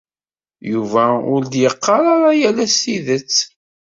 Yuba 0.71 1.05
ur 1.33 1.41
d-yeqqar 1.45 2.03
ara 2.13 2.29
yal 2.41 2.57
ass 2.65 2.75
tidet. 2.81 3.35